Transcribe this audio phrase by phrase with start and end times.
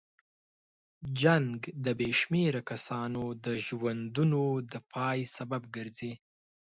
[1.21, 6.13] جنګ د بې شمېره کسانو د ژوندونو د پای سبب ګرځي.